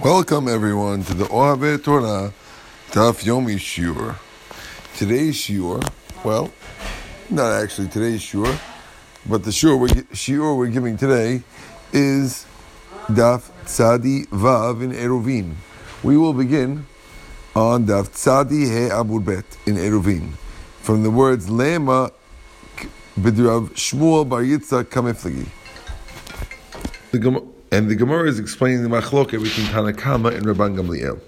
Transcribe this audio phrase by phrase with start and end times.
[0.00, 2.32] Welcome everyone to the Ohabe Torah
[2.90, 4.16] Daf Yomi Shiur.
[4.96, 5.88] Today's Shiur,
[6.24, 6.50] well,
[7.30, 8.58] not actually today's Shiur,
[9.26, 11.42] but the Shiur we're, we're giving today
[11.92, 12.46] is
[13.06, 15.54] Daf Tzadi Vav in Eruvin.
[16.02, 16.86] We will begin
[17.54, 20.32] on Daf Tzadi He Abud Bet in Eruvin
[20.80, 22.10] from the words Lema
[23.20, 25.46] B'drav Shmuel Bar Yitzhak Kamiflagi.
[27.12, 31.18] The and the Gemara is explaining the machloket between Tanakama and Rabban Gamliel,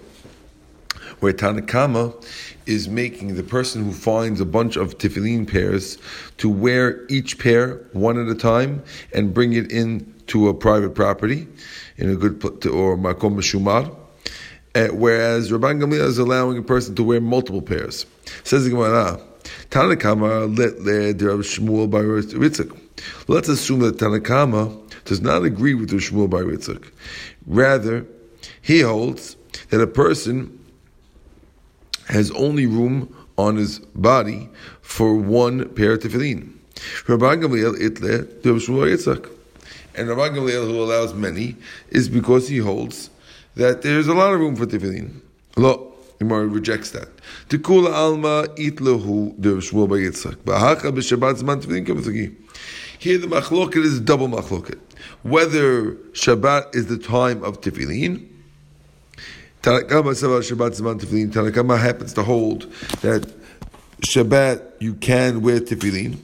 [1.19, 2.23] where Tanakama
[2.67, 5.97] is making the person who finds a bunch of tefillin pairs
[6.37, 10.93] to wear each pair one at a time and bring it in to a private
[10.93, 11.47] property
[11.97, 12.33] in a good
[12.67, 13.93] or makom meshumar.
[14.75, 18.05] Uh, whereas Rabban Gamliel is allowing a person to wear multiple pairs.
[18.43, 19.19] Says the Gemara,
[19.71, 22.79] Tanakama let le Shmuel Bar Yitzchak.
[23.27, 26.91] Let's assume that Tanakama does not agree with the Shmuel Bar Yitzchak.
[27.47, 28.05] Rather,
[28.61, 29.37] he holds
[29.69, 30.59] that a person
[32.07, 34.49] has only room on his body
[34.81, 36.51] for one pair of tefillin.
[37.07, 37.41] And Rabban
[40.35, 41.55] Gamliel, who allows many,
[41.89, 43.09] is because he holds
[43.55, 45.21] that there's a lot of room for tefillin.
[45.55, 47.09] Lo, Gemara rejects that.
[47.49, 50.35] Tikula alma itlehu Shmuel Bar Yitzchak.
[51.35, 52.35] Zman
[52.99, 54.79] Here the machloket is double machloket
[55.23, 58.29] whether Shabbat is the time of tefillin.
[59.61, 61.31] Tanakama Shabbat Zman Tefillin.
[61.31, 63.33] Tanakama happens to hold that
[64.01, 66.19] Shabbat you can wear tefillin,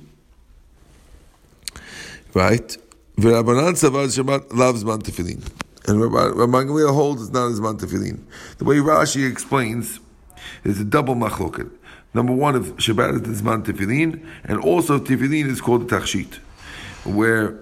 [2.36, 2.78] right?
[3.18, 5.42] V'Rabbanan Savar Shabbat loves man tefillin,
[5.88, 8.20] and Rabban Gamliel holds it's not as man tefillin.
[8.60, 10.00] The way Rashi explains
[10.64, 11.72] is a double machloket.
[12.14, 16.36] Number one, if Shabbat is man tefillin, and also tefillin is called the tachshit,
[17.06, 17.58] where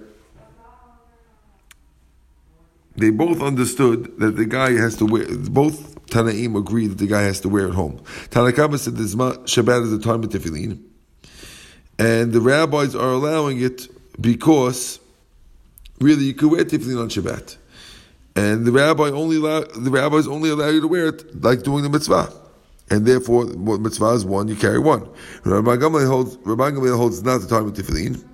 [2.96, 5.26] they both understood that the guy has to wear.
[5.28, 8.00] Both Tanaim agree that the guy has to wear it home.
[8.30, 10.82] Tanakama said this Shabbat is the time of tefillin,
[11.98, 13.88] and the rabbis are allowing it
[14.20, 14.98] because
[16.00, 17.56] really you could wear tefillin on Shabbat,
[18.36, 21.82] and the rabbi only allow, the rabbis only allow you to wear it like doing
[21.82, 22.32] the mitzvah.
[22.92, 25.08] And therefore, what mitzvah is one, you carry one.
[25.44, 28.24] Rabbi Gamliel holds, Rabbi Gamliel holds not the time of tefillin.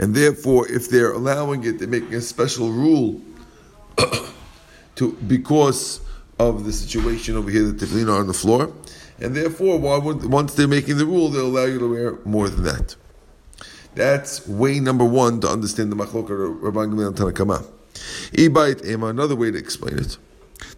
[0.00, 3.20] And therefore, if they're allowing it, they're making a special rule
[4.96, 6.00] to because
[6.38, 8.72] of the situation over here that tefillin are on the floor.
[9.20, 12.64] And therefore, would, once they're making the rule, they'll allow you to wear more than
[12.64, 12.96] that.
[13.94, 17.66] That's way number one to understand the machlok of Rabban Gamliel Tanakama.
[18.32, 20.16] Ibayit Ema, another way to explain it.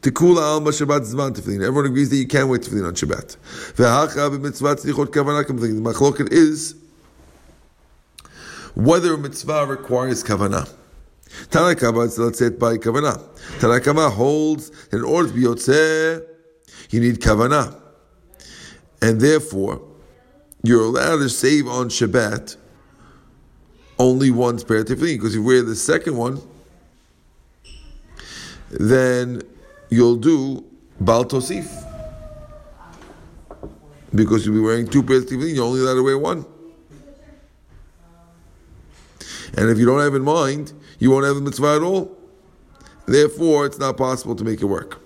[0.01, 1.63] Tikula alma Shabbat zman tefillin.
[1.63, 3.37] Everyone agrees that you can't wear tefillin on Shabbat.
[3.77, 3.85] The
[5.81, 6.82] machloket is
[8.75, 10.73] whether a mitzvah requires kavanah.
[11.51, 13.19] Tanakama, let's say it by kavanah.
[13.59, 16.25] Tanakama holds that in order to be yotzeh,
[16.91, 17.81] you need kavanah.
[19.01, 19.83] And therefore,
[20.63, 22.57] you're allowed to save on Shabbat
[23.99, 26.41] only one spare tefillin, because if you wear the second one,
[28.71, 29.43] then
[29.91, 30.65] you'll do
[31.01, 31.69] Bal Tosif.
[34.15, 36.45] Because you'll be wearing two pairs of tefillin, you're only allowed to wear one.
[39.57, 42.17] And if you don't have in mind, you won't have the mitzvah at all.
[43.07, 45.01] Therefore, it's not possible to make it work.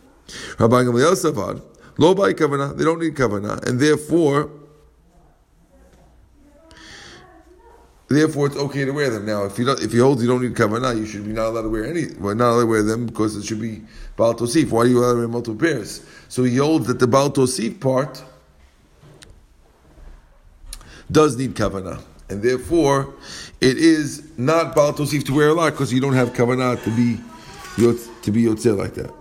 [0.58, 1.62] Rabbi Gamliel Savad,
[1.98, 4.50] lo by kavanah, they don't need kavanah, and therefore,
[8.08, 9.24] therefore it's okay to wear them.
[9.24, 11.46] Now, if you don't, if you hold you don't need kavanah, you should be not
[11.46, 13.82] allowed to wear any, well, not allowed to wear them because it should be
[14.16, 14.70] Baal Tosif.
[14.70, 16.04] Why do you allow to wear multiple pairs?
[16.28, 18.22] So he holds that the Baal Tosif part
[21.10, 23.14] does need kavanah and therefore
[23.60, 26.90] it is not Baal Tosif to wear a lot because you don't have kavanah to
[26.90, 27.20] be
[27.76, 29.12] to be yotzeh like that.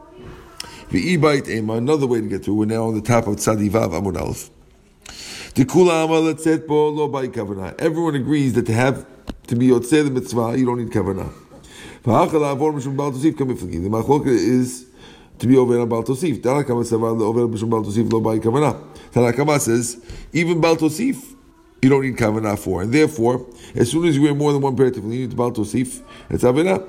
[0.89, 2.55] V'ibait ema, another way to get through.
[2.55, 4.49] We're now on the top of Tzadivav Amud Aleph.
[5.55, 5.65] The.
[7.79, 9.05] Everyone agrees that to have
[9.47, 11.31] to be yotzeh the mitzvah, you don't need kavanah.
[12.03, 12.11] The
[13.89, 14.85] machloka is
[15.39, 16.39] to be over on Baal Tosif.
[19.11, 19.97] Tanakama says
[20.33, 21.34] even Baal Tosif
[21.81, 22.81] you don't need kavanah for.
[22.81, 23.45] And therefore,
[23.75, 25.51] as soon as you wear more than one pair of tefillin, you need to bal
[25.51, 26.01] tosif.
[26.29, 26.87] It's avinah.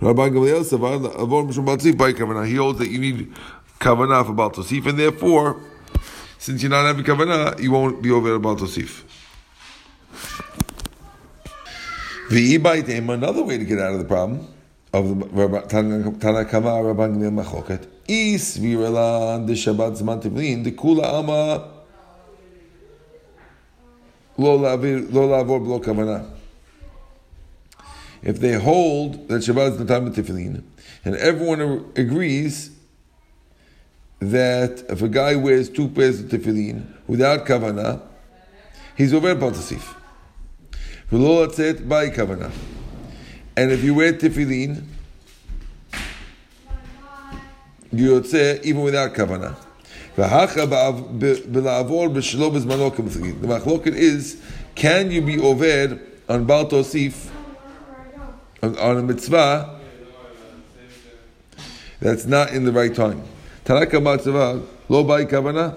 [0.00, 2.46] Rabban Gamliel savar avon mishum bal by kavanah.
[2.46, 3.32] He holds that you need
[3.80, 5.60] kavanah for bal tosif, and therefore,
[6.38, 9.02] since you're not having kavanah, you won't be over bal tosif.
[12.28, 14.48] V'ibaitem, another way to get out of the problem
[14.92, 21.73] of the Tanakama Rabban Gamliel Machoket, is viralan the Shabbat Zman Tivlin, the Kula Ama
[28.24, 30.62] if they hold that Shabbat is the time of tefillin,
[31.04, 32.70] And everyone agrees
[34.18, 38.00] that if a guy wears two pairs of tefillin without kavanah,
[38.96, 39.94] he's over Baal Tosif.
[41.88, 42.50] by kavanah.
[43.56, 44.84] And if you wear tefillin,
[47.92, 49.54] you yotze even without kavanah.
[50.16, 50.22] The
[53.48, 54.40] machloket is,
[54.76, 57.30] can you be over on Baal Tosif,
[58.62, 59.80] on, on a mitzvah,
[61.98, 63.24] that's not in the right time?
[63.64, 65.76] Tanaka mitzvah, lo by kavana.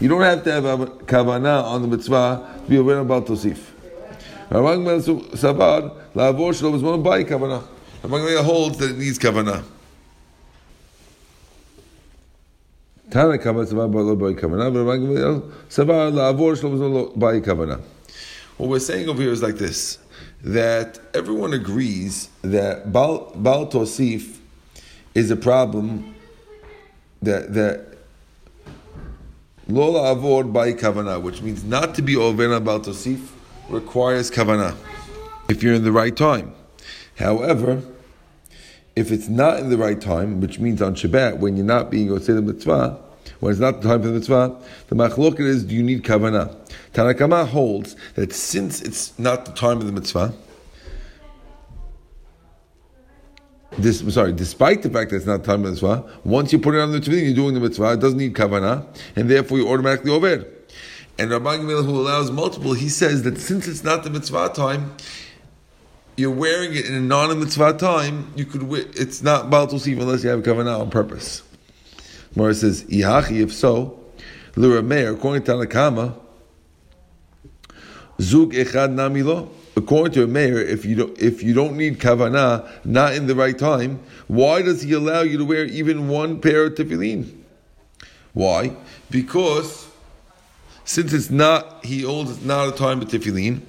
[0.00, 3.58] You don't have to have a kavana on the mitzvah to be Tosif.
[6.50, 7.62] Shlo was one by kavana.
[8.02, 9.62] Ramang holds that it needs kavana.
[13.10, 13.66] Tana kama lo
[14.34, 14.72] kavana,
[17.16, 17.80] but kavana.
[18.56, 19.98] What we're saying over here is like this
[20.42, 24.38] that everyone agrees that bal, Baal Tosif
[25.14, 26.14] is a problem
[27.22, 27.88] that that
[29.68, 33.20] Lola avod by kavana, which means not to be over about tosif,
[33.68, 34.74] requires kavana
[35.50, 36.54] if you're in the right time.
[37.18, 37.82] However,
[38.98, 42.08] if it's not in the right time, which means on Shabbat when you're not being
[42.08, 42.98] Yosei the mitzvah,
[43.38, 46.54] when it's not the time for the mitzvah, the machloket is do you need kavana?
[46.94, 50.34] Tanakama holds that since it's not the time of the mitzvah,
[53.78, 56.74] this, sorry, despite the fact that it's not time of the mitzvah, once you put
[56.74, 57.92] it on the tefillin, you're doing the mitzvah.
[57.92, 58.84] It doesn't need kavanah,
[59.14, 60.44] and therefore you automatically over.
[61.20, 64.96] And Rabbi Gamil, who allows multiple, he says that since it's not the mitzvah time,
[66.18, 68.32] you're wearing it in a non-mitzvah time.
[68.34, 71.42] You could wear, it's not baal tosif unless you have a kavanah on purpose.
[72.34, 73.98] Mara says, "Ihachi." If so,
[74.56, 76.14] Lura Meir, according to Tanakama,
[78.20, 79.48] zug echad namilo
[79.78, 83.34] according to a Meir, if you don't if you don't need kavanah, not in the
[83.34, 87.32] right time, why does he allow you to wear even one pair of tefillin?
[88.34, 88.76] Why?
[89.08, 89.86] Because
[90.84, 93.60] since it's not he holds it's not a time of tefillin,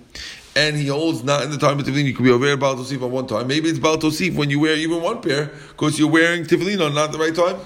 [0.60, 3.02] and he holds not in the time of tefillin, you could be aware Baal Tosif
[3.02, 3.48] on one time.
[3.48, 6.94] Maybe it's Baal Tosif when you wear even one pair because you're wearing tefillin on
[6.94, 7.58] not the right time.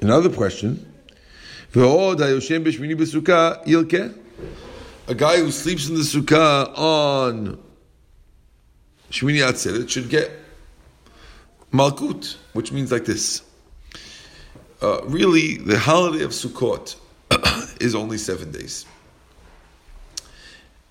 [0.00, 0.86] Another question
[1.74, 1.78] a
[5.14, 7.58] guy who sleeps in the sukkah on
[9.10, 10.30] Shmini Atzeret should get
[11.72, 13.42] Malkut, which means like this.
[14.82, 16.96] Uh, really, the holiday of Sukkot
[17.82, 18.86] is only seven days.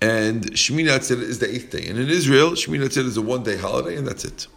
[0.00, 1.86] And Shmini Atzeret is the eighth day.
[1.88, 4.48] And in Israel, Shmini Atzeret is a one day holiday, and that's it.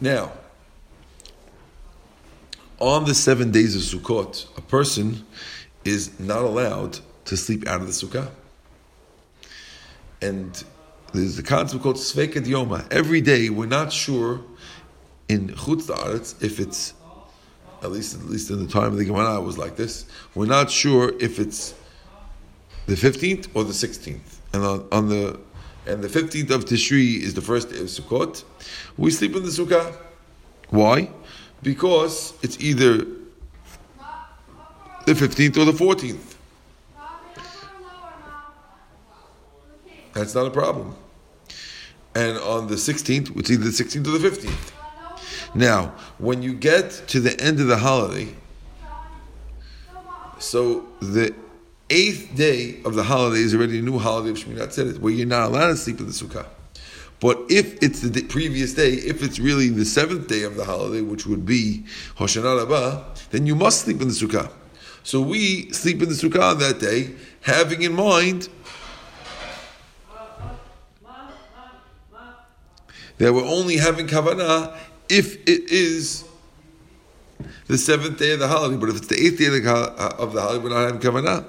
[0.00, 0.32] Now,
[2.78, 5.26] on the seven days of Sukkot, a person
[5.84, 8.30] is not allowed to sleep out of the sukkah.
[10.22, 10.64] And
[11.12, 12.86] there's a concept called Sveket Yoma.
[12.92, 14.40] Every day, we're not sure
[15.28, 16.94] in Chutz La'aretz if it's,
[17.82, 20.06] at least at least in the time of the Gemara, it was like this.
[20.34, 21.74] We're not sure if it's
[22.86, 24.38] the 15th or the 16th.
[24.52, 25.38] And on, on the
[25.86, 28.44] and the 15th of Tishri is the first day of Sukkot,
[28.98, 29.96] we sleep in the Sukkah.
[30.68, 31.10] Why?
[31.62, 32.98] Because it's either
[35.06, 36.34] the 15th or the 14th.
[40.18, 40.96] That's not a problem.
[42.14, 44.72] And on the 16th, it's either the 16th or the 15th.
[45.54, 48.34] Now, when you get to the end of the holiday,
[50.40, 51.34] so the
[51.90, 55.26] eighth day of the holiday is already a new holiday of Shmini Atzeret, where you're
[55.26, 56.46] not allowed to sleep in the sukkah.
[57.20, 61.00] But if it's the previous day, if it's really the seventh day of the holiday,
[61.00, 61.84] which would be
[62.16, 64.50] Hoshana Rabbah, then you must sleep in the sukkah.
[65.02, 68.48] So we sleep in the sukkah on that day, having in mind
[73.18, 74.76] that we're only having kavanah
[75.08, 76.24] if it is
[77.66, 78.76] the seventh day of the holiday.
[78.76, 81.44] But if it's the eighth day of the holiday, uh, we're not having kavanah.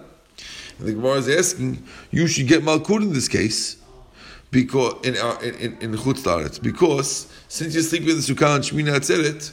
[0.79, 3.77] And the Gemara is asking, you should get Malkut in this case,
[4.51, 8.63] because in uh, in in, in Chutz because since you're sleeping in the Sukkah and
[8.63, 9.51] Shmini Atzeret,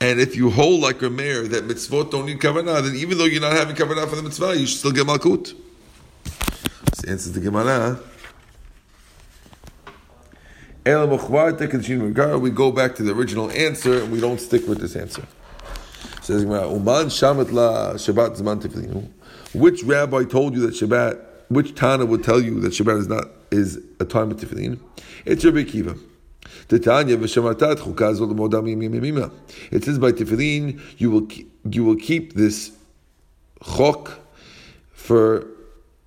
[0.00, 3.24] and if you hold like a Meir that mitzvot don't need kavanah, then even though
[3.24, 5.54] you're not having kavanah for the mitzvah, you should still get Malkut.
[7.04, 7.98] Answers the Gemara.
[10.84, 15.22] We go back to the original answer and we don't stick with this answer.
[16.22, 19.08] Says Uman La Shabbat Zman
[19.54, 21.20] Which rabbi told you that Shabbat?
[21.48, 24.80] Which Tana would tell you that Shabbat is not is a time of tefillin,
[25.24, 25.60] it's Rabbi
[28.30, 29.32] l'modam yimim
[29.70, 31.28] It says by tefillin you will
[31.70, 32.72] you will keep this
[33.62, 34.18] chok
[34.92, 35.46] for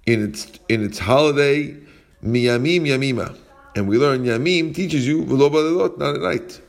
[0.06, 1.76] in its in its holiday
[2.24, 3.36] miyamim yamima,
[3.76, 6.62] and we learn yamim teaches you v'lo balilot not at night.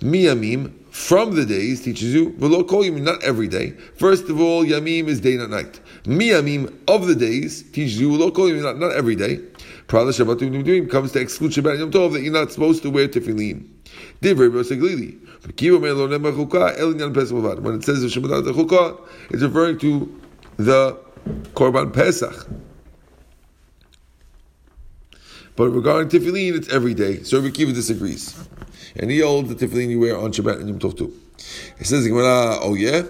[0.00, 3.70] Miyamim from the days teaches you v'lo kol not every day.
[3.96, 5.80] First of all, yamim is day not night.
[6.04, 9.40] Miyamim of the days teaches you v'lo kol not, not every day.
[9.86, 13.68] Prada Shabbat comes to exclude Shabbat Yom Tov that you're not supposed to wear tefillin.
[14.20, 14.64] When it
[17.84, 19.00] says Shabbat Chukah,
[19.30, 20.20] it's referring to
[20.56, 20.96] the
[21.54, 22.46] Korban Pesach.
[25.54, 27.22] But regarding tefillin, it's every day.
[27.22, 28.48] So Rabbi Kiva disagrees.
[28.96, 31.12] And he holds the tefillin you wear on Shabbat and Yom Tov too.
[31.78, 33.02] He says, oh yeah?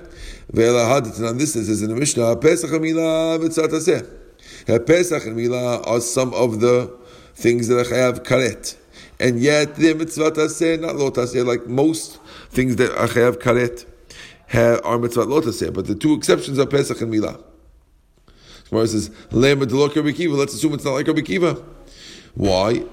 [0.51, 6.91] This says in the Mishnah, Pesach Amila V'tzat Pesach and Milah are some of the
[7.35, 8.77] things that I have karet.
[9.19, 13.87] And yet, the mitzvah taseh, not lo taseh, like most things that I have karet
[14.85, 15.73] are mitzvah lo taseh.
[15.73, 17.43] But the two exceptions are Pesach and Milah.
[18.73, 21.63] Gemara says, Lema delok Rabbi let's assume it's not like Rabbi Kiva.
[22.35, 22.85] Why?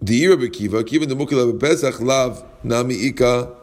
[0.00, 3.54] The Rabbi Kiva, Kiva the Mukil Pesach, Lav, Nami Ika.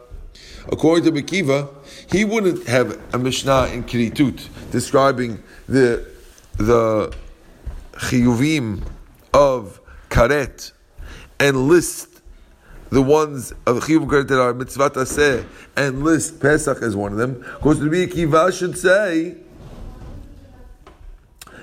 [0.72, 1.68] According to Bekiva,
[2.10, 6.08] he wouldn't have a Mishnah in Kiritut describing the
[6.56, 7.14] the
[7.92, 8.82] chiyuvim
[9.34, 10.72] of karet
[11.38, 12.22] and list
[12.90, 15.44] the ones of chiyuv karet that are mitzvah aseh
[15.76, 19.36] and list Pesach as one of them, because the Rabbi Akiva should say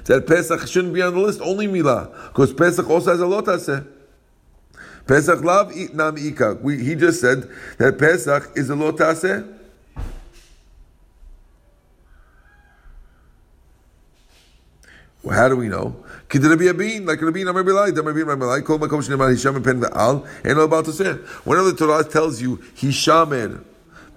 [0.08, 3.46] that Pesach shouldn't be on the list, only Milah, because Pesach also has a lot
[3.46, 3.86] aseh.
[5.06, 6.58] Pesach lav nam ika.
[6.64, 9.54] He just said that Pesach is a lot aseh.
[15.24, 15.96] Well, how do we know?
[16.34, 16.42] Like
[17.22, 17.44] Rabbi.
[17.44, 17.72] Whenever
[21.72, 23.64] the Torah tells you Hishamer,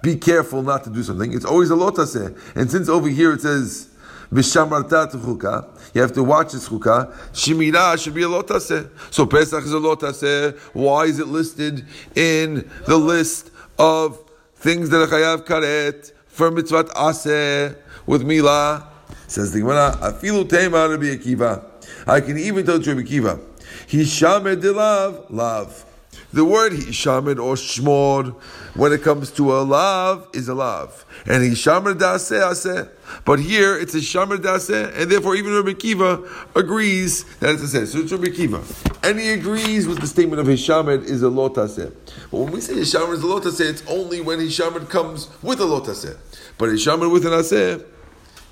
[0.01, 2.55] be careful not to do something, it's always a lotaseh.
[2.55, 3.90] And since over here it says,
[4.31, 5.67] Vishamarta chuka.
[5.93, 7.13] You have to watch this chuka.
[7.33, 8.89] Shemira should be a lotaseh.
[9.11, 10.57] So Pesach is a lotaseh.
[10.73, 11.85] Why is it listed
[12.15, 14.19] in the list of
[14.55, 18.87] things that are chayav karet for mitzvah aseh with milah?
[19.27, 21.63] Says the Gemara, Afilu Tema Rabbi Akiva.
[22.07, 23.39] I can even tell Rabbi Akiva.
[23.87, 25.85] Hishamer dilav, love.
[26.33, 28.33] The word hishamer or shmor,
[28.73, 31.05] when it comes to a love, is a love.
[31.25, 32.89] And hishamer daseh aseh.
[33.25, 36.23] But here it's a shamer daseh, and therefore even Rabbi Kiva
[36.55, 37.85] agrees that it's a seh.
[37.85, 38.63] So it's Rabbi Kiva.
[39.03, 41.93] And he agrees with the statement of hishamer is a lotaseh.
[42.31, 45.65] But when we say hishamer is a lotaseh, it's only when hishamer comes with a
[45.65, 46.17] lotaseh.
[46.57, 47.83] But hishamed with an aseh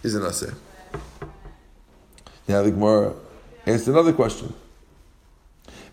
[0.04, 0.54] is an aseh.
[2.46, 3.14] Now the Gemara
[3.66, 4.54] asks another question.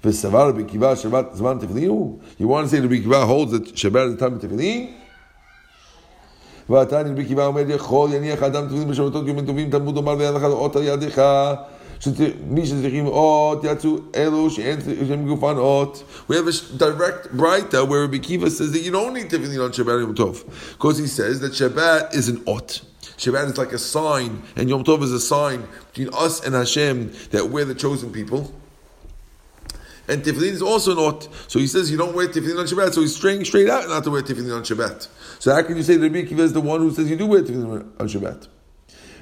[0.02, 4.20] V'savar Shabbat Zman Tefillin You want to say the Kiva holds that Shabbat is the
[4.20, 4.94] time of Tefillin?
[6.68, 7.14] We have a direct
[17.36, 20.44] Braita where Bikiva says that you don't need tefillin on Shabbat Yom Tov.
[20.72, 22.82] Because he says that Shabbat is an ot.
[23.16, 27.12] Shabbat is like a sign, and Yom Tov is a sign between us and Hashem
[27.30, 28.52] that we're the chosen people.
[30.08, 31.28] And tefillin is also not.
[31.48, 32.94] So he says you don't wear tefillin on Shabbat.
[32.94, 35.08] So he's straying straight out not to wear tefillin on Shabbat.
[35.40, 37.26] So how can you say that Rabbi Kiva is the one who says you do
[37.26, 38.48] wear tefillin on Shabbat?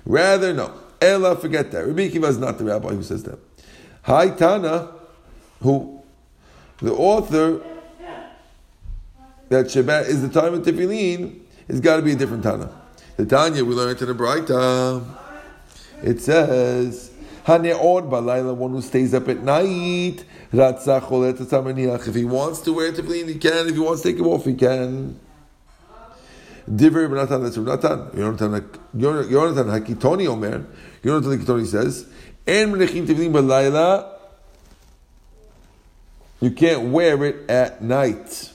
[0.05, 0.75] Rather, no.
[1.01, 1.87] Ella, forget that.
[1.87, 3.39] Rabbi Kiva is not the rabbi who says that.
[4.03, 4.93] Hi Tana,
[5.63, 6.03] who
[6.79, 7.63] the author
[9.49, 12.71] that Shabbat is the time of tefillin, has got to be a different Tana.
[13.17, 15.05] The Tanya we learned in the Braita.
[16.03, 17.11] It says,
[17.47, 20.25] Hane'or balayla, one who stays up at night.
[20.51, 23.69] If he wants to wear tefillin, he can.
[23.69, 25.21] If he wants to take it off, he can.
[26.71, 28.11] Divrei Natan, that's Natan.
[28.13, 30.65] Yonatan Hakitoni Omer.
[31.03, 32.07] Yonatan Hakitoni says,
[32.47, 34.11] En menechim tefillin balayla.
[36.41, 38.51] You can't wear it at night.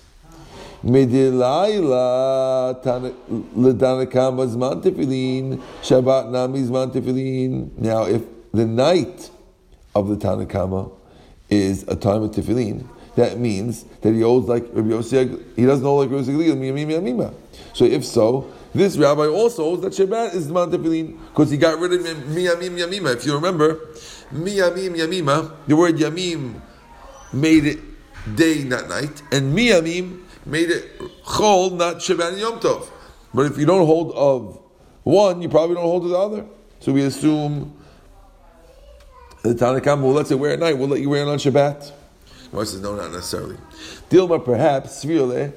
[0.83, 7.77] Medilaila ledanakama zman tefillin, Shabbat nami zman tefillin.
[7.77, 9.29] Now, if the night
[9.95, 10.91] of the Tanakama
[11.49, 15.83] is a time of tefillin, that means that he holds like Rabbi Yossi, he doesn't
[15.83, 17.33] hold like Rabbi Yossi
[17.73, 21.79] So if so, this rabbi also holds that Shabbat is Zman Tefillin because he got
[21.79, 23.15] rid of Miyamim Yamima.
[23.15, 23.75] If you remember,
[24.31, 26.61] Miyamim Yamima, the word Yamim
[27.33, 27.79] made it
[28.35, 32.87] day, not night, and Miyamim made it chol, not Shabbat and Yom Tov.
[33.33, 34.59] But if you don't hold of
[35.03, 36.45] one, you probably don't hold of the other.
[36.79, 37.75] So we assume
[39.41, 40.77] The Tanakam will let you wear at night.
[40.77, 41.93] We'll let you wear it on Shabbat.
[42.51, 43.57] Gemara says no, not necessarily.
[44.09, 45.53] Dilma perhaps Svirle.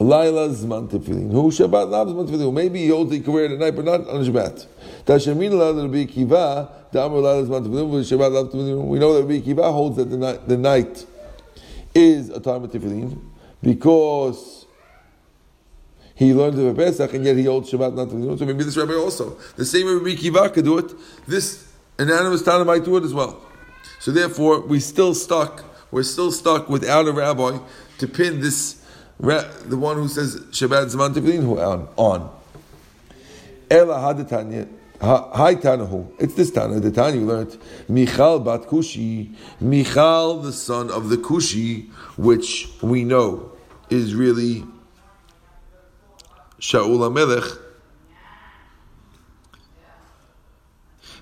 [0.00, 1.30] Laila Zman Tefillin.
[1.30, 2.52] Who Shabbat Lav Zman Tefillin.
[2.52, 4.66] Maybe he holds he can wear it at night, but not on Shabbat.
[5.04, 6.70] Tashamin Laila Rabbi Kiva.
[6.92, 8.00] Damar Laila Zman Tefillin.
[8.00, 8.84] Shabbat Lav Tefillin.
[8.86, 11.06] We know that Rabbi Kiva holds that the night, the night
[11.94, 13.20] is a time of Tefillin
[13.62, 14.66] because
[16.14, 18.38] he learned of a Pesach and yet he holds Shabbat not Tefillin.
[18.38, 19.36] So maybe this Rabbi also.
[19.56, 20.92] The same Rabbi Kiva could do it.
[21.26, 21.67] This
[21.98, 23.40] anonymous Tana might do it as well.
[24.00, 25.64] So therefore, we still stuck.
[25.90, 27.58] We're still stuck without a rabbi
[27.98, 28.78] to pin this
[29.18, 32.30] the one who says Shabbat Zman Tefillin on on.
[33.70, 34.68] Ela hadatanya.
[35.00, 36.12] Hi Tanahu.
[36.18, 36.80] It's this Tana.
[36.80, 37.56] The Tana you learned.
[37.88, 39.34] Michal bat Kushi.
[39.60, 43.52] Michal, the son of the Kushi, which we know
[43.90, 44.64] is really
[46.60, 47.58] Shaul HaMelech.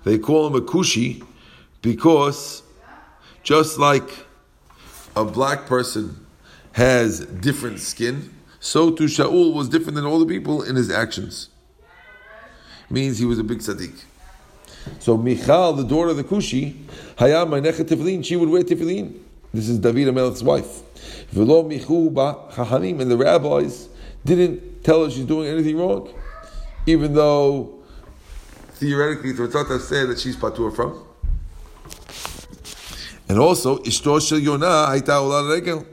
[0.06, 1.26] They call him a Kushi
[1.82, 2.62] because
[3.42, 4.08] just like
[5.16, 6.24] a black person
[6.70, 11.48] has different skin, so too Shaul was different than all the people in his actions.
[12.88, 14.04] Means he was a big tzaddik.
[15.00, 16.84] So Michal, the daughter of the Kushi,
[17.16, 19.18] Hayam Tefillin, she would wear tefillin.
[19.52, 20.82] This is David Amelech's wife.
[21.30, 23.88] Velo Michu Chachamim, and the rabbis
[24.24, 26.08] didn't tell her she's doing anything wrong,
[26.86, 27.75] even though
[28.76, 31.02] theoretically the Tzata said that she's patur from.
[33.28, 35.84] And also, Ishto Shel Yonah Haita Ola Regel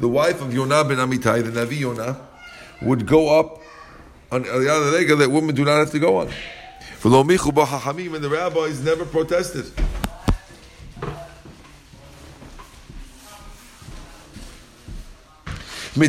[0.00, 2.18] the wife of Yonah ben Amitai, the Navi Yonah,
[2.80, 3.60] would go up
[4.32, 6.28] on Aliyah Rega that women do not have to go on.
[7.02, 9.70] And the rabbis never protested.
[16.00, 16.06] They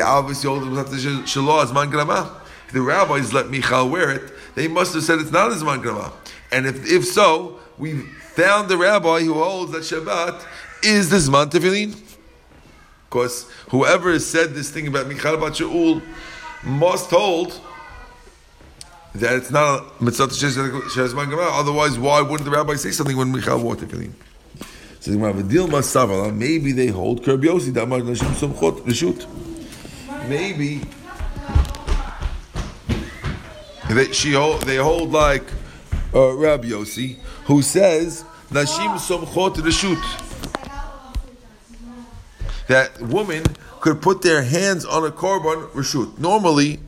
[0.00, 0.64] obviously hold
[1.26, 2.30] Shallah as mangrama.
[2.66, 4.32] If the rabbis let Michal wear it.
[4.54, 5.84] They must have said it's not as man
[6.50, 8.00] And if, if so, we
[8.34, 10.44] found the rabbi who holds that Shabbat
[10.82, 11.92] is the Zman Tefillin.
[11.92, 16.02] Of course, whoever has said this thing about Michal Bat Shaul
[16.64, 17.60] must hold
[19.14, 20.24] that it's not a mitzvah.
[20.24, 24.12] Otherwise, why wouldn't the rabbi say something when Michal wore tefillin?
[25.06, 29.24] So the maybe they hold Kerb Yosi Damar Nashim Somchot Rishut.
[30.28, 30.80] Maybe
[33.88, 35.44] they, she hold, they hold like
[36.12, 40.02] uh, Rabbi Yossi, who says Nashim Somchot Rishut.
[42.66, 43.44] That women
[43.80, 46.18] could put their hands on a korban rishut.
[46.18, 46.80] Normally,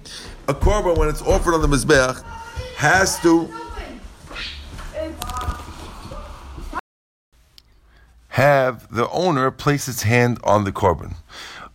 [0.48, 2.20] a korban when it's offered on the mizbeach
[2.78, 3.48] has to
[8.38, 11.14] have the owner place its hand on the korban.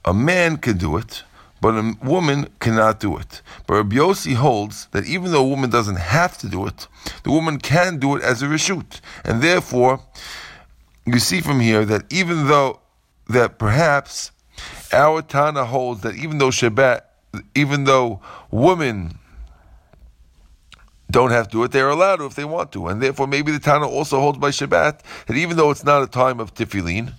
[0.06, 1.23] A man can do it
[1.63, 3.41] but a woman cannot do it.
[3.65, 6.89] But Rabbi Yossi holds that even though a woman doesn't have to do it,
[7.23, 10.02] the woman can do it as a reshut, and therefore,
[11.06, 12.82] you see from here that even though
[13.30, 14.32] that perhaps
[14.91, 16.99] our Tana holds that even though Shabbat,
[17.56, 18.19] even though
[18.52, 19.17] women
[21.13, 23.52] don't have to do it, they're allowed to if they want to, and therefore maybe
[23.52, 27.13] the Tana also holds by Shabbat that even though it's not a time of tefillin,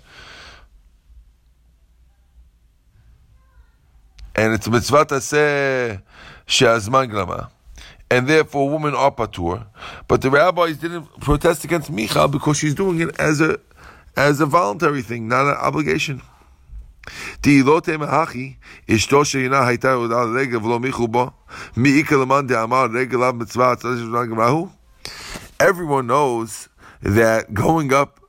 [4.35, 6.02] and it's mitzvah taseh
[6.46, 7.50] she'azman grama.
[8.11, 9.66] And therefore, women are patur.
[10.07, 13.59] But the rabbis didn't protest against Michal because she's doing it as a
[14.16, 16.20] as a voluntary thing, not an obligation.
[25.60, 26.68] Everyone knows
[27.02, 28.20] that going up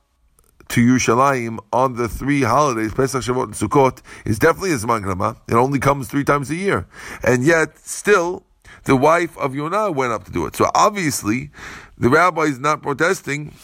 [0.68, 5.36] to Yerushalayim on the three holidays, Pesach, Shavuot, and Sukkot, is definitely a Zman Grama.
[5.48, 6.86] It only comes three times a year.
[7.22, 8.44] And yet, still,
[8.84, 10.56] the wife of Yonah went up to do it.
[10.56, 11.50] So obviously,
[11.98, 13.54] the rabbi is not protesting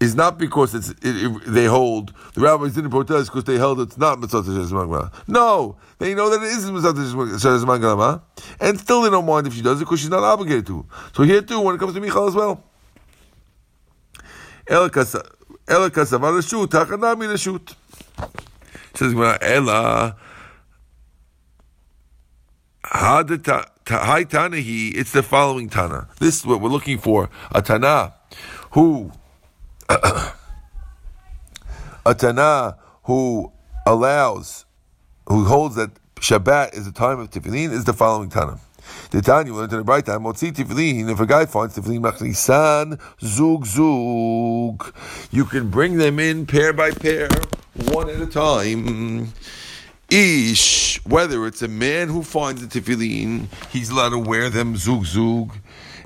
[0.00, 3.80] is not because it's, it, it, they hold the rabbis didn't protest because they held
[3.80, 5.12] it's not mitzvah.
[5.28, 8.22] No, they know that it is mitzvah shesmangala,
[8.60, 10.86] and still they don't mind if she does it because she's not obligated to.
[11.14, 12.64] So here too, when it comes to Michal as well,
[14.68, 17.74] Ela kasavar reshut, hakanami reshut.
[18.94, 20.16] Says Gemara, Ela
[22.84, 23.22] hi
[24.24, 24.96] Tanahi.
[24.96, 26.08] It's the following Tana.
[26.18, 27.28] This is what we're looking for.
[27.52, 28.14] A Tana
[28.72, 29.12] who
[32.06, 33.50] a Tana who
[33.86, 34.64] allows,
[35.26, 38.60] who holds that Shabbat is the time of Tefillin, is the following Tana.
[39.10, 43.00] The Tanya learned in the bright time, Motzi Tiflin, if a guy finds Tiflin Machnisan,
[43.20, 44.94] Zug Zug,
[45.32, 47.28] you can bring them in pair by pair,
[47.88, 49.32] one at a time.
[50.08, 55.04] Ish, whether it's a man who finds the tefillin, he's allowed to wear them zug
[55.04, 55.52] zug.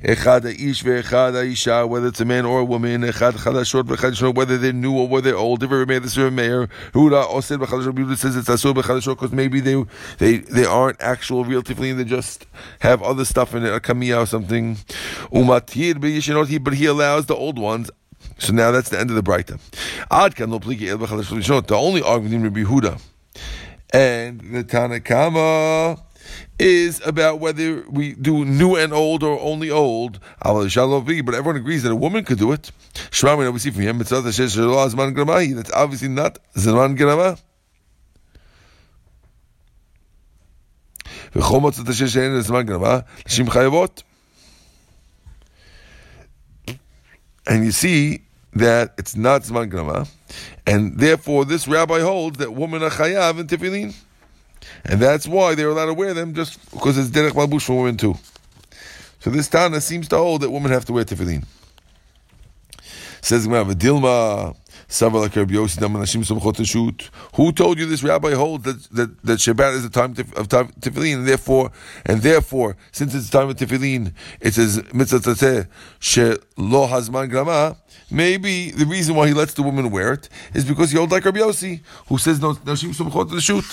[0.05, 4.59] Echad ish ve'echad isha, whether it's a man or a woman, echad chadashot v'chadashot, whether
[4.59, 5.63] they're new or whether they're old.
[5.63, 6.69] If Rameir, this is Rameir.
[6.93, 9.83] Huda osed v'chadashot, Yehuda says it's asur v'chadashot because maybe they
[10.19, 12.47] they they aren't actual real tefillin, they just
[12.81, 14.77] have other stuff in it, a kamiyah or something.
[15.33, 17.91] Umatir but he allows the old ones.
[18.39, 19.59] So now that's the end of the Breita.
[20.11, 23.01] Ad kan lo pligi el the only argument Rabbi Yehuda
[23.95, 26.03] and the Tanakama
[26.59, 30.19] is about whether we do new and old or only old.
[30.43, 32.71] But everyone agrees that a woman could do it.
[33.23, 34.49] We see from him, that's obviously
[36.09, 37.37] not Zman Grama.
[47.47, 48.23] And you see
[48.55, 50.07] that it's not Zman Grama,
[50.65, 53.95] and therefore this rabbi holds that women are chayav in tefillin.
[54.85, 57.97] And that's why they're allowed to wear them just because it's derech malbush for women
[57.97, 58.15] too.
[59.21, 61.45] So this Tana seems to hold that women have to wear tefillin.
[63.23, 64.55] Says Dilma,
[67.35, 71.15] who told you this rabbi holds that, that, that Shabbat is the time of tefillin,
[71.15, 71.73] and therefore,
[72.05, 75.69] and therefore, since it's time of tefillin, it says mitzvah
[76.59, 77.79] lo hazman grama.
[78.11, 81.25] Maybe the reason why he lets the woman wear it is because he holds like
[81.25, 83.65] Rabbi Yossi, who says no nashim sumchot shoot.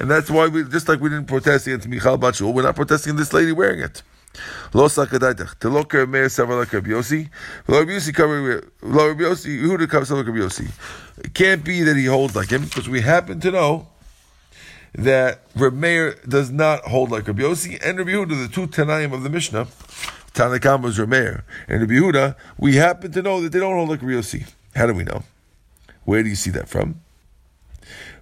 [0.00, 3.16] And that's why we, just like we didn't protest against Michal Bachul, we're not protesting
[3.16, 4.02] this lady wearing it.
[4.72, 5.56] Lo sakadaitach.
[5.58, 7.28] Teloker meir savalak Rabbi Yossi.
[7.68, 10.70] Lo Rabbi Yossi cover, lo who to cover savalak Rabbi Yossi.
[11.18, 13.88] It can't be that he holds like him, because we happen to know
[14.94, 19.30] that Meir does not hold like Yossi, and Rabbi Yehuda, the two Tanaim of the
[19.30, 19.66] Mishnah,
[20.34, 24.00] Tanakam was Meir, and Rabbi Yehuda, we happen to know that they don't hold like
[24.00, 24.50] Yossi.
[24.74, 25.22] How do we know?
[26.04, 27.00] Where do you see that from?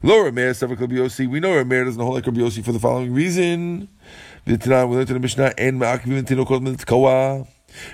[0.03, 1.29] Lo Rameir Savak Rabbi Yossi.
[1.29, 3.87] We know Rameir doesn't hold like Rabbi for the following reason.
[4.47, 7.47] We learned in the Mishnah and Tinokot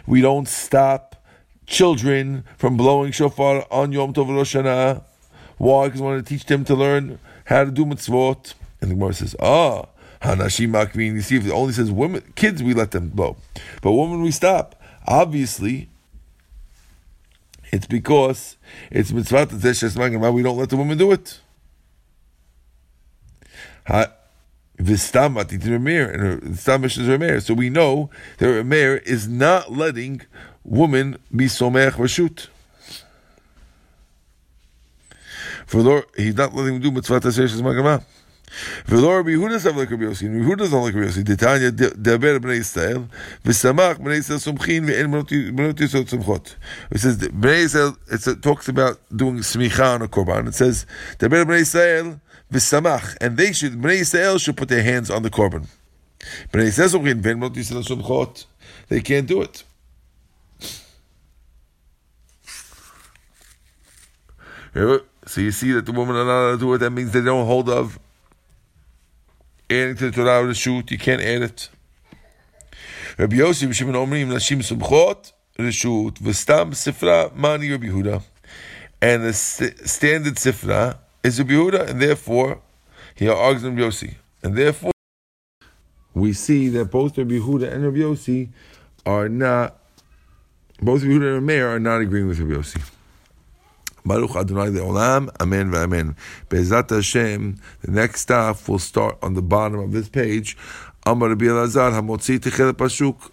[0.06, 1.26] We don't stop
[1.66, 5.02] children from blowing shofar on Yom Tov Rosh Hashanah.
[5.58, 5.88] Why?
[5.88, 8.54] Because we want to teach them to learn how to do mitzvot.
[8.80, 9.86] And the Gemara says, ah,
[10.22, 11.14] Hanashim Makvin.
[11.14, 13.36] You see, if it only says women, kids, we let them blow.
[13.82, 14.80] But women, we stop.
[15.08, 15.88] Obviously,
[17.72, 18.58] it's because
[18.92, 19.48] it's mitzvah
[20.30, 21.40] we don't let the women do it.
[23.88, 24.08] And uh,
[27.08, 27.42] Ramir.
[27.42, 30.22] So we know that Ramir is not letting
[30.64, 32.48] woman be Somech Rashut.
[35.66, 38.04] For Lord, he's not letting him do mitzvah tashesh magama.
[38.84, 41.24] For Lord, Yehuda sav like Rabbi Yossi, Yehuda doesn't like Rabbi Yossi.
[41.24, 43.08] Detanya deber bnei Yisrael,
[43.44, 46.54] v'samach bnei Yisrael sumchin ve'en bnei Yisrael sumchot.
[46.92, 48.28] It says.
[48.28, 50.46] It talks about doing smicha on a korban.
[50.48, 50.86] It says
[51.18, 52.20] deber bnei Yisrael
[52.52, 55.66] v'samach, and they should, Bnei Yisrael should put their hands on the korban.
[56.52, 58.46] Bnei Yisrael
[58.88, 59.64] they can't do it.
[65.26, 66.78] So you see that the women are not allowed to do it.
[66.78, 67.98] That means they don't hold of
[69.70, 70.90] adding to the Torah of the shoot.
[70.90, 71.70] You can't add it.
[73.18, 78.22] Rabbi Yossi v'Shimon Omrim Nashim Sumchot Reshut v'Stam Sifra Mani Rabbi Yehuda,
[79.00, 82.60] and the standard Sifra is Rabbi Yehuda, and therefore
[83.14, 84.14] he argues Rabbi Yossi.
[84.42, 84.92] And therefore,
[86.14, 88.48] we see that both Rabbi Yehuda and Rabbi Yossi
[89.04, 89.78] are not,
[90.80, 92.90] both Rabbi Yehuda and Meir are not agreeing with Rabbi Yossi.
[94.04, 96.14] Baruch Adonai Le'olam, Amen v'Amen.
[96.48, 100.56] Be'ezat Hashem, the next stuff will start on the bottom of this page.
[101.04, 103.30] Amar Rabbi Elazar, Hamotzi Techel Pashuk.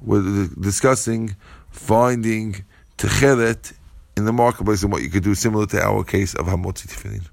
[0.00, 1.36] We're discussing
[1.70, 2.64] finding
[2.96, 3.72] Techelet
[4.16, 7.28] in the marketplace and what you could do, similar to our case of Hamotzi Tefillin.